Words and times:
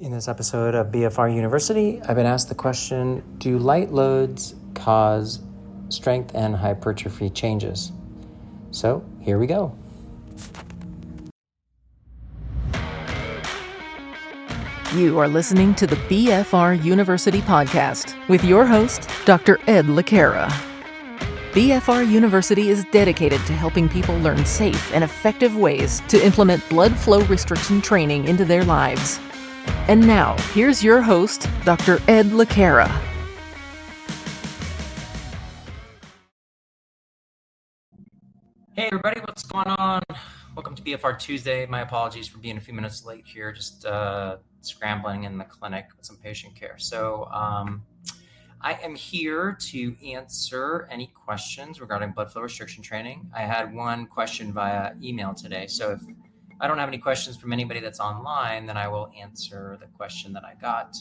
In 0.00 0.12
this 0.12 0.28
episode 0.28 0.74
of 0.74 0.86
BFR 0.86 1.34
University, 1.34 2.00
I've 2.00 2.16
been 2.16 2.24
asked 2.24 2.48
the 2.48 2.54
question 2.54 3.22
Do 3.36 3.58
light 3.58 3.92
loads 3.92 4.54
cause 4.72 5.40
strength 5.90 6.34
and 6.34 6.56
hypertrophy 6.56 7.28
changes? 7.28 7.92
So 8.70 9.04
here 9.20 9.38
we 9.38 9.46
go. 9.46 9.76
You 14.94 15.18
are 15.18 15.28
listening 15.28 15.74
to 15.74 15.86
the 15.86 15.96
BFR 15.96 16.82
University 16.82 17.42
podcast 17.42 18.16
with 18.26 18.42
your 18.42 18.64
host, 18.64 19.06
Dr. 19.26 19.58
Ed 19.66 19.84
Le 19.84 20.02
Cara. 20.02 20.48
BFR 21.52 22.10
University 22.10 22.70
is 22.70 22.86
dedicated 22.90 23.44
to 23.44 23.52
helping 23.52 23.86
people 23.86 24.16
learn 24.20 24.46
safe 24.46 24.94
and 24.94 25.04
effective 25.04 25.54
ways 25.56 26.00
to 26.08 26.24
implement 26.24 26.66
blood 26.70 26.96
flow 26.96 27.20
restriction 27.24 27.82
training 27.82 28.24
into 28.24 28.46
their 28.46 28.64
lives. 28.64 29.20
And 29.88 30.06
now, 30.06 30.36
here's 30.52 30.84
your 30.84 31.02
host, 31.02 31.48
Dr. 31.64 32.00
Ed 32.08 32.32
Le 32.32 32.46
Cara. 32.46 32.88
Hey, 38.72 38.86
everybody, 38.86 39.20
what's 39.20 39.42
going 39.42 39.66
on? 39.66 40.02
Welcome 40.54 40.74
to 40.74 40.82
BFR 40.82 41.18
Tuesday. 41.18 41.66
My 41.66 41.80
apologies 41.80 42.26
for 42.26 42.38
being 42.38 42.56
a 42.56 42.60
few 42.60 42.72
minutes 42.72 43.04
late 43.04 43.24
here, 43.26 43.52
just 43.52 43.84
uh, 43.84 44.38
scrambling 44.62 45.24
in 45.24 45.38
the 45.38 45.44
clinic 45.44 45.86
with 45.96 46.06
some 46.06 46.16
patient 46.16 46.54
care. 46.54 46.76
So, 46.78 47.26
um, 47.26 47.82
I 48.60 48.74
am 48.82 48.94
here 48.94 49.56
to 49.70 49.96
answer 50.06 50.88
any 50.90 51.08
questions 51.08 51.80
regarding 51.80 52.12
blood 52.12 52.32
flow 52.32 52.42
restriction 52.42 52.82
training. 52.82 53.30
I 53.34 53.42
had 53.42 53.74
one 53.74 54.06
question 54.06 54.52
via 54.52 54.92
email 55.02 55.34
today. 55.34 55.66
So, 55.66 55.92
if 55.92 56.00
I 56.60 56.66
don't 56.66 56.78
have 56.78 56.88
any 56.88 56.98
questions 56.98 57.36
from 57.36 57.52
anybody 57.52 57.80
that's 57.80 58.00
online, 58.00 58.66
then 58.66 58.76
I 58.76 58.86
will 58.88 59.10
answer 59.18 59.78
the 59.80 59.86
question 59.86 60.32
that 60.34 60.44
I 60.44 60.54
got 60.60 60.96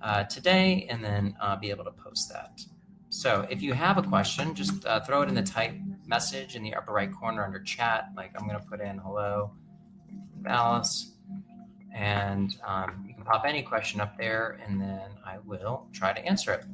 uh, 0.00 0.24
today 0.24 0.86
and 0.88 1.04
then 1.04 1.36
uh, 1.40 1.56
be 1.56 1.70
able 1.70 1.84
to 1.84 1.90
post 1.90 2.30
that. 2.32 2.64
So 3.10 3.46
if 3.50 3.60
you 3.60 3.74
have 3.74 3.98
a 3.98 4.02
question, 4.02 4.54
just 4.54 4.86
uh, 4.86 5.00
throw 5.00 5.22
it 5.22 5.28
in 5.28 5.34
the 5.34 5.42
type 5.42 5.74
message 6.06 6.56
in 6.56 6.62
the 6.62 6.74
upper 6.74 6.92
right 6.92 7.12
corner 7.12 7.44
under 7.44 7.60
chat. 7.60 8.08
Like 8.16 8.32
I'm 8.38 8.46
going 8.46 8.58
to 8.58 8.66
put 8.66 8.80
in 8.80 8.98
hello, 8.98 9.52
Alice, 10.46 11.12
and 11.94 12.56
um, 12.64 13.04
you 13.06 13.14
can 13.14 13.24
pop 13.24 13.44
any 13.44 13.62
question 13.62 14.00
up 14.00 14.16
there 14.16 14.60
and 14.64 14.80
then 14.80 15.10
I 15.26 15.38
will 15.44 15.88
try 15.92 16.12
to 16.12 16.24
answer 16.24 16.52
it. 16.52 16.64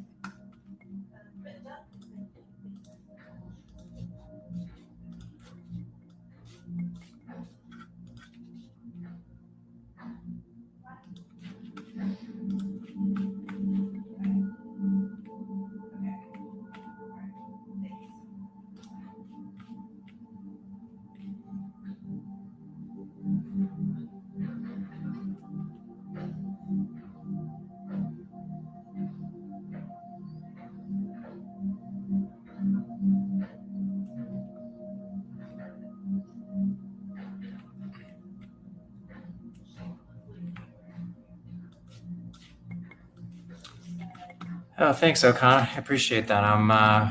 Oh, 44.78 44.92
thanks, 44.92 45.24
O'Connor. 45.24 45.69
I 45.74 45.78
appreciate 45.78 46.28
that. 46.28 46.44
I'm, 46.44 46.70
uh, 46.70 47.10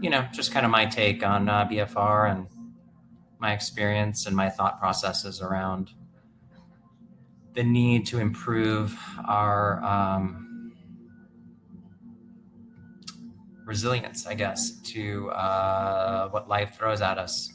you 0.00 0.10
know, 0.10 0.26
just 0.32 0.50
kind 0.50 0.66
of 0.66 0.72
my 0.72 0.84
take 0.84 1.24
on 1.24 1.48
uh, 1.48 1.64
BFR 1.64 2.28
and 2.28 2.48
my 3.38 3.52
experience 3.52 4.26
and 4.26 4.34
my 4.34 4.50
thought 4.50 4.80
processes 4.80 5.40
around 5.40 5.90
the 7.52 7.62
need 7.62 8.04
to 8.06 8.18
improve 8.18 8.98
our 9.28 9.80
um, 9.84 10.72
resilience, 13.64 14.26
I 14.26 14.34
guess, 14.34 14.80
to 14.94 15.30
uh, 15.30 16.30
what 16.30 16.48
life 16.48 16.74
throws 16.76 17.00
at 17.00 17.18
us. 17.18 17.52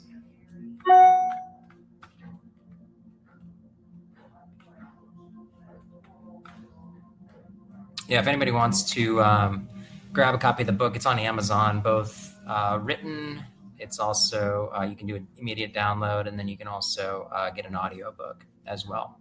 Yeah, 8.10 8.20
if 8.20 8.28
anybody 8.28 8.50
wants 8.50 8.82
to 8.94 9.22
um, 9.22 9.70
grab 10.12 10.34
a 10.34 10.40
copy 10.40 10.64
of 10.64 10.68
the 10.68 10.74
book, 10.74 10.96
it's 10.96 11.06
on 11.06 11.20
Amazon, 11.20 11.80
both 11.80 12.36
uh, 12.48 12.80
written. 12.82 13.46
It's 13.78 14.00
also 14.00 14.72
uh, 14.76 14.84
you 14.84 14.96
can 14.96 15.06
do 15.06 15.16
an 15.16 15.28
immediate 15.38 15.76
download, 15.76 16.28
and 16.28 16.38
then 16.38 16.48
you 16.48 16.58
can 16.58 16.68
also 16.68 17.30
uh, 17.32 17.52
get 17.52 17.68
an 17.68 17.76
audio 17.76 18.12
book 18.12 18.48
as 18.66 18.88
well. 18.88 19.20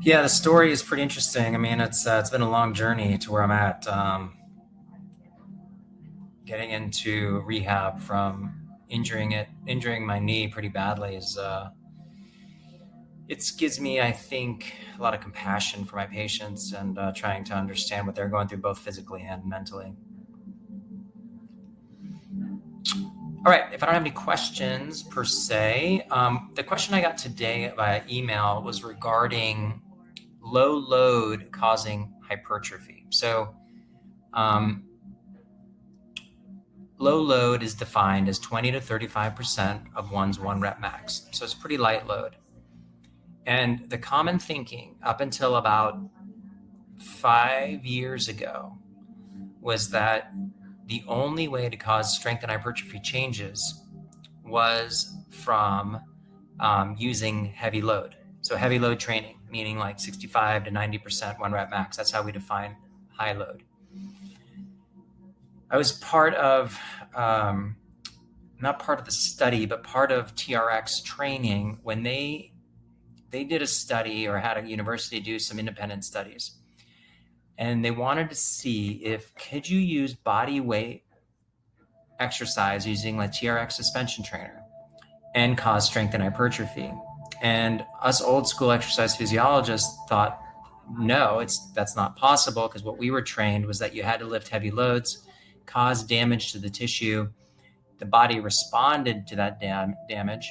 Yeah, 0.00 0.22
the 0.22 0.28
story 0.28 0.72
is 0.72 0.82
pretty 0.82 1.02
interesting. 1.02 1.54
I 1.54 1.58
mean, 1.58 1.78
it's 1.78 2.06
uh, 2.06 2.18
it's 2.20 2.30
been 2.30 2.40
a 2.40 2.50
long 2.50 2.72
journey 2.72 3.18
to 3.18 3.30
where 3.30 3.42
I'm 3.42 3.52
at. 3.52 3.86
Um, 3.86 4.32
getting 6.44 6.70
into 6.70 7.42
rehab 7.46 8.00
from 8.00 8.54
injuring 8.88 9.32
it, 9.32 9.48
injuring 9.66 10.06
my 10.06 10.18
knee 10.18 10.48
pretty 10.48 10.68
badly 10.68 11.16
is, 11.16 11.38
uh, 11.38 11.70
it 13.28 13.44
gives 13.56 13.80
me, 13.80 14.00
I 14.00 14.12
think, 14.12 14.74
a 14.98 15.02
lot 15.02 15.14
of 15.14 15.20
compassion 15.20 15.84
for 15.84 15.96
my 15.96 16.06
patients 16.06 16.72
and 16.72 16.98
uh, 16.98 17.12
trying 17.12 17.44
to 17.44 17.54
understand 17.54 18.06
what 18.06 18.14
they're 18.14 18.28
going 18.28 18.48
through 18.48 18.58
both 18.58 18.78
physically 18.78 19.22
and 19.22 19.44
mentally. 19.46 19.94
All 23.44 23.50
right, 23.50 23.72
if 23.72 23.82
I 23.82 23.86
don't 23.86 23.94
have 23.94 24.02
any 24.02 24.12
questions 24.12 25.02
per 25.02 25.24
se, 25.24 26.06
um, 26.10 26.52
the 26.54 26.62
question 26.62 26.94
I 26.94 27.00
got 27.00 27.18
today 27.18 27.72
via 27.74 28.02
email 28.08 28.62
was 28.62 28.84
regarding 28.84 29.82
low 30.40 30.74
load 30.76 31.50
causing 31.50 32.12
hypertrophy. 32.28 33.06
So, 33.10 33.54
um, 34.32 34.84
Low 37.02 37.20
load 37.20 37.64
is 37.64 37.74
defined 37.74 38.28
as 38.28 38.38
20 38.38 38.70
to 38.70 38.78
35% 38.78 39.86
of 39.96 40.12
one's 40.12 40.38
one 40.38 40.60
rep 40.60 40.80
max. 40.80 41.26
So 41.32 41.44
it's 41.44 41.52
pretty 41.52 41.76
light 41.76 42.06
load. 42.06 42.36
And 43.44 43.90
the 43.90 43.98
common 43.98 44.38
thinking 44.38 44.94
up 45.02 45.20
until 45.20 45.56
about 45.56 45.98
five 47.00 47.84
years 47.84 48.28
ago 48.28 48.78
was 49.60 49.90
that 49.90 50.32
the 50.86 51.02
only 51.08 51.48
way 51.48 51.68
to 51.68 51.76
cause 51.76 52.14
strength 52.16 52.44
and 52.44 52.52
hypertrophy 52.52 53.00
changes 53.00 53.82
was 54.44 55.12
from 55.28 55.98
um, 56.60 56.94
using 56.96 57.46
heavy 57.46 57.82
load. 57.82 58.14
So 58.42 58.54
heavy 58.54 58.78
load 58.78 59.00
training, 59.00 59.40
meaning 59.50 59.76
like 59.76 59.98
65 59.98 60.66
to 60.66 60.70
90% 60.70 61.40
one 61.40 61.50
rep 61.50 61.68
max. 61.68 61.96
That's 61.96 62.12
how 62.12 62.22
we 62.22 62.30
define 62.30 62.76
high 63.08 63.32
load. 63.32 63.64
I 65.72 65.78
was 65.78 65.92
part 65.92 66.34
of, 66.34 66.78
um, 67.14 67.76
not 68.60 68.78
part 68.78 68.98
of 68.98 69.06
the 69.06 69.10
study, 69.10 69.64
but 69.64 69.82
part 69.82 70.12
of 70.12 70.34
TRX 70.34 71.02
training 71.02 71.80
when 71.82 72.02
they 72.02 72.52
they 73.30 73.44
did 73.44 73.62
a 73.62 73.66
study 73.66 74.28
or 74.28 74.38
had 74.38 74.58
a 74.58 74.68
university 74.68 75.18
do 75.18 75.38
some 75.38 75.58
independent 75.58 76.04
studies, 76.04 76.58
and 77.56 77.82
they 77.82 77.90
wanted 77.90 78.28
to 78.28 78.36
see 78.36 79.02
if 79.02 79.34
could 79.34 79.66
you 79.66 79.80
use 79.80 80.14
body 80.14 80.60
weight 80.60 81.04
exercise 82.20 82.86
using 82.86 83.18
a 83.18 83.22
TRX 83.22 83.72
suspension 83.72 84.22
trainer 84.22 84.62
and 85.34 85.56
cause 85.56 85.86
strength 85.86 86.12
and 86.12 86.22
hypertrophy. 86.22 86.92
And 87.40 87.82
us 88.02 88.20
old 88.20 88.46
school 88.46 88.70
exercise 88.70 89.16
physiologists 89.16 89.98
thought, 90.06 90.38
no, 90.98 91.38
it's 91.38 91.72
that's 91.72 91.96
not 91.96 92.16
possible 92.16 92.68
because 92.68 92.82
what 92.82 92.98
we 92.98 93.10
were 93.10 93.22
trained 93.22 93.64
was 93.64 93.78
that 93.78 93.94
you 93.94 94.02
had 94.02 94.20
to 94.20 94.26
lift 94.26 94.48
heavy 94.48 94.70
loads 94.70 95.26
caused 95.66 96.08
damage 96.08 96.52
to 96.52 96.58
the 96.58 96.70
tissue. 96.70 97.28
The 97.98 98.06
body 98.06 98.40
responded 98.40 99.26
to 99.28 99.36
that 99.36 99.60
dam- 99.60 99.96
damage 100.08 100.50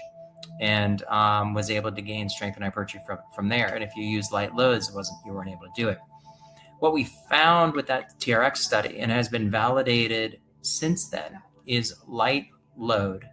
and 0.59 1.03
um, 1.03 1.53
was 1.53 1.69
able 1.69 1.91
to 1.91 2.01
gain 2.01 2.29
strength 2.29 2.55
and 2.55 2.63
hypertrophy 2.63 3.03
from, 3.05 3.19
from 3.35 3.49
there. 3.49 3.73
And 3.73 3.83
if 3.83 3.95
you 3.95 4.03
use 4.03 4.31
light 4.31 4.55
loads, 4.55 4.89
it 4.89 4.95
wasn't 4.95 5.19
you 5.25 5.33
weren't 5.33 5.49
able 5.49 5.63
to 5.63 5.71
do 5.75 5.89
it. 5.89 5.99
What 6.79 6.93
we 6.93 7.05
found 7.29 7.73
with 7.73 7.87
that 7.87 8.19
TRX 8.19 8.57
study 8.57 8.99
and 8.99 9.11
has 9.11 9.29
been 9.29 9.49
validated 9.51 10.39
since 10.61 11.09
then 11.09 11.39
is 11.65 11.93
light 12.07 12.47
load 12.77 13.25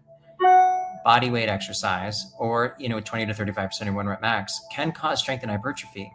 body 1.05 1.31
weight 1.31 1.49
exercise 1.49 2.33
or 2.39 2.77
you 2.79 2.89
know 2.89 3.01
20 3.01 3.27
to 3.27 3.33
35% 3.33 3.89
of 3.89 3.95
one 3.95 4.07
rep 4.07 4.21
max 4.21 4.61
can 4.71 4.93
cause 4.93 5.21
strength 5.21 5.43
and 5.43 5.51
hypertrophy 5.51 6.13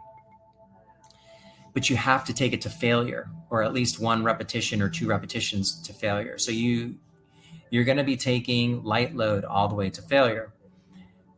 but 1.74 1.90
you 1.90 1.96
have 1.96 2.24
to 2.24 2.32
take 2.32 2.52
it 2.52 2.62
to 2.62 2.70
failure 2.70 3.28
or 3.50 3.62
at 3.62 3.74
least 3.74 4.00
one 4.00 4.24
repetition 4.24 4.80
or 4.80 4.88
two 4.88 5.06
repetitions 5.08 5.82
to 5.82 5.92
failure. 5.92 6.38
So 6.38 6.50
you 6.50 6.96
you're 7.70 7.84
going 7.84 7.98
to 7.98 8.04
be 8.04 8.16
taking 8.16 8.84
light 8.84 9.16
load 9.16 9.44
all 9.44 9.66
the 9.66 9.74
way 9.74 9.90
to 9.90 10.00
failure. 10.00 10.52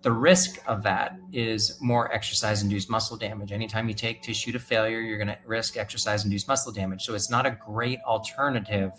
The 0.03 0.13
risk 0.13 0.59
of 0.67 0.83
that 0.83 1.19
is 1.33 1.81
more 1.81 2.13
exercise 2.13 2.63
induced 2.63 2.91
muscle 2.91 3.17
damage. 3.17 3.53
Anytime 3.53 3.89
you 3.89 3.95
take 3.95 4.21
tissue 4.21 4.53
to 4.53 4.59
failure, 4.59 5.01
you're 5.01 5.17
going 5.17 5.29
to 5.29 5.39
risk 5.47 5.79
exercise 5.79 6.25
induced 6.25 6.47
muscle 6.47 6.73
damage. 6.73 7.05
So 7.05 7.15
it's 7.15 7.31
not 7.31 7.47
a 7.47 7.53
great 7.53 8.01
alternative 8.07 8.93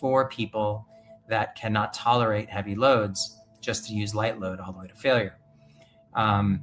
for 0.00 0.28
people 0.28 0.86
that 1.28 1.54
cannot 1.54 1.94
tolerate 1.94 2.50
heavy 2.50 2.74
loads 2.74 3.38
just 3.60 3.86
to 3.86 3.94
use 3.94 4.14
light 4.14 4.40
load 4.40 4.58
all 4.58 4.72
the 4.72 4.78
way 4.80 4.88
to 4.88 4.94
failure. 4.94 5.38
Um, 6.14 6.62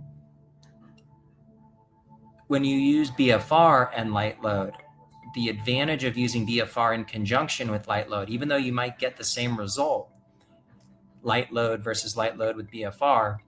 when 2.54 2.64
you 2.64 2.78
use 2.78 3.10
BFR 3.10 3.90
and 3.96 4.14
light 4.14 4.40
load, 4.44 4.74
the 5.34 5.50
advantage 5.50 6.04
of 6.04 6.16
using 6.16 6.46
BFR 6.46 6.94
in 6.94 7.04
conjunction 7.04 7.72
with 7.72 7.88
light 7.88 8.12
load, 8.12 8.30
even 8.30 8.48
though 8.48 8.58
you 8.58 8.72
might 8.72 9.00
get 9.00 9.18
the 9.18 9.24
same 9.24 9.58
result, 9.58 10.12
light 11.24 11.52
load 11.52 11.84
versus 11.84 12.16
light 12.16 12.38
load 12.38 12.56
with 12.56 12.70
BFR, 12.70 13.40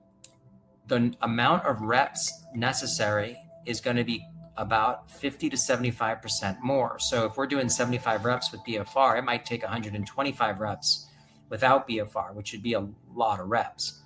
the 0.87 1.13
amount 1.21 1.67
of 1.67 1.81
reps 1.81 2.33
necessary 2.55 3.37
is 3.67 3.79
going 3.79 3.95
to 3.95 4.03
be 4.03 4.25
about 4.57 5.11
50 5.11 5.51
to 5.51 5.55
75% 5.55 6.59
more. 6.63 6.97
So 6.97 7.27
if 7.27 7.37
we're 7.37 7.45
doing 7.45 7.69
75 7.69 8.25
reps 8.25 8.51
with 8.51 8.61
BFR, 8.61 9.19
it 9.19 9.23
might 9.23 9.45
take 9.45 9.61
125 9.61 10.59
reps 10.59 11.05
without 11.49 11.87
BFR, 11.87 12.33
which 12.33 12.53
would 12.53 12.63
be 12.63 12.73
a 12.73 12.87
lot 13.13 13.39
of 13.39 13.49
reps. 13.49 14.01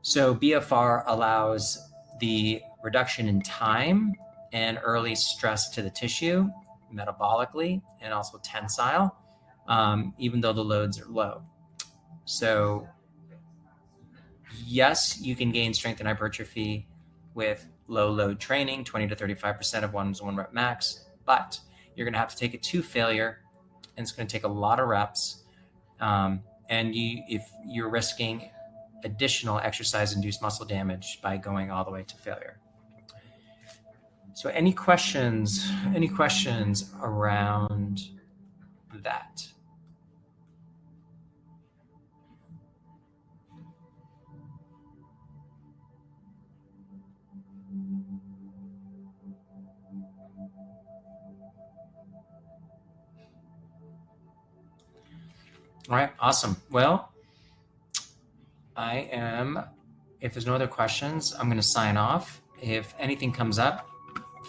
So 0.00 0.34
BFR 0.34 1.02
allows 1.06 1.78
the 2.20 2.62
reduction 2.84 3.26
in 3.26 3.40
time 3.40 4.14
and 4.52 4.78
early 4.84 5.16
stress 5.16 5.70
to 5.70 5.82
the 5.82 5.90
tissue 5.90 6.48
metabolically 6.94 7.82
and 8.00 8.14
also 8.14 8.38
tensile, 8.44 9.16
um, 9.66 10.14
even 10.18 10.40
though 10.40 10.52
the 10.52 10.62
loads 10.62 11.00
are 11.00 11.08
low. 11.08 11.42
So, 12.26 12.86
yes, 14.64 15.20
you 15.20 15.34
can 15.34 15.50
gain 15.50 15.74
strength 15.74 15.98
and 15.98 16.06
hypertrophy 16.06 16.86
with 17.34 17.66
low 17.88 18.10
load 18.12 18.38
training, 18.38 18.84
20 18.84 19.08
to 19.08 19.16
35% 19.16 19.82
of 19.82 19.92
one's 19.92 20.22
one 20.22 20.36
rep 20.36 20.52
max, 20.52 21.06
but 21.24 21.58
you're 21.96 22.04
going 22.04 22.12
to 22.12 22.18
have 22.18 22.28
to 22.28 22.36
take 22.36 22.54
it 22.54 22.62
to 22.62 22.82
failure 22.82 23.40
and 23.96 24.04
it's 24.04 24.12
going 24.12 24.26
to 24.26 24.32
take 24.32 24.44
a 24.44 24.48
lot 24.48 24.78
of 24.78 24.88
reps. 24.88 25.42
Um, 26.00 26.42
and 26.68 26.94
you, 26.94 27.22
if 27.28 27.50
you're 27.66 27.88
risking 27.88 28.50
additional 29.04 29.58
exercise 29.58 30.14
induced 30.14 30.40
muscle 30.42 30.64
damage 30.64 31.20
by 31.22 31.36
going 31.36 31.70
all 31.70 31.84
the 31.84 31.90
way 31.90 32.02
to 32.02 32.16
failure. 32.16 32.58
So 34.34 34.50
any 34.50 34.72
questions, 34.72 35.70
any 35.94 36.08
questions 36.08 36.92
around 37.00 38.02
that? 39.02 39.46
All 55.88 55.96
right, 55.96 56.10
awesome. 56.18 56.56
Well, 56.70 57.12
I 58.76 59.08
am, 59.12 59.62
if 60.20 60.34
there's 60.34 60.46
no 60.46 60.54
other 60.54 60.66
questions, 60.66 61.32
I'm 61.38 61.46
going 61.46 61.56
to 61.56 61.62
sign 61.62 61.96
off. 61.96 62.42
If 62.60 62.94
anything 62.98 63.30
comes 63.32 63.58
up, 63.58 63.88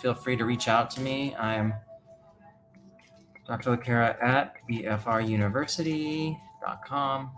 feel 0.06 0.14
free 0.14 0.38
to 0.38 0.46
reach 0.46 0.68
out 0.68 0.92
to 0.92 1.02
me. 1.02 1.36
I'm 1.36 1.74
Dr. 3.48 3.72
Le 3.72 3.78
Cara 3.78 4.16
at 4.22 4.54
bfruniversity.com 4.70 7.32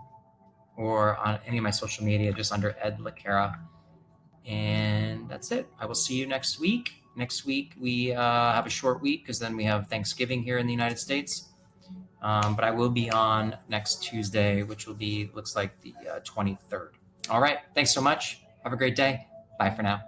or 0.75 1.15
on 1.15 1.39
any 1.47 1.59
of 1.59 1.63
my 1.63 1.71
social 1.71 2.03
media, 2.03 2.33
just 2.33 2.51
under 2.51 2.75
Ed 2.81 2.99
Le 2.99 3.13
Cara. 3.13 3.57
And 4.45 5.29
that's 5.29 5.53
it. 5.53 5.69
I 5.79 5.85
will 5.85 5.95
see 5.95 6.15
you 6.15 6.27
next 6.27 6.59
week. 6.59 6.95
Next 7.15 7.45
week, 7.45 7.71
we 7.79 8.11
uh, 8.11 8.51
have 8.51 8.65
a 8.65 8.69
short 8.69 9.01
week 9.01 9.23
because 9.23 9.39
then 9.39 9.55
we 9.55 9.63
have 9.63 9.87
Thanksgiving 9.87 10.43
here 10.43 10.57
in 10.57 10.67
the 10.67 10.73
United 10.73 10.99
States. 10.99 11.47
Um, 12.21 12.53
but 12.53 12.65
I 12.65 12.71
will 12.71 12.89
be 12.89 13.09
on 13.09 13.55
next 13.69 14.03
Tuesday, 14.03 14.63
which 14.63 14.87
will 14.87 14.95
be, 14.95 15.29
looks 15.33 15.55
like 15.55 15.81
the 15.83 15.93
uh, 16.15 16.19
23rd. 16.19 16.89
All 17.29 17.39
right. 17.39 17.59
Thanks 17.75 17.93
so 17.93 18.01
much. 18.01 18.41
Have 18.65 18.73
a 18.73 18.77
great 18.77 18.97
day. 18.97 19.25
Bye 19.57 19.69
for 19.69 19.83
now. 19.83 20.01